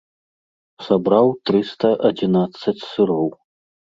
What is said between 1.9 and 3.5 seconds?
адзінаццаць сыроў.